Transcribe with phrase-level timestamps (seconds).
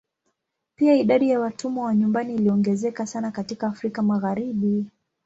[0.75, 4.85] Pia idadi ya watumwa wa nyumbani iliongezeka sana katika Afrika Magharibi.